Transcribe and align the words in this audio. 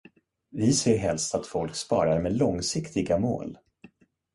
Vi 0.49 0.73
ser 0.73 0.97
helst 0.97 1.35
att 1.35 1.47
folk 1.47 1.75
sparar 1.75 2.19
med 2.21 2.37
långsiktiga 2.37 3.17
mål. 3.17 3.57